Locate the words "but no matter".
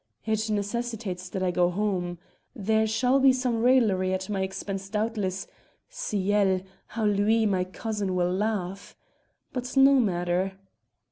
9.53-10.53